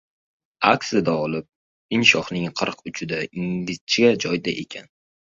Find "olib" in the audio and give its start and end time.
1.25-1.47